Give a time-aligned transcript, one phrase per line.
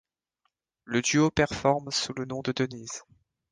[0.85, 3.03] Le duo performe sous le nom de Denise.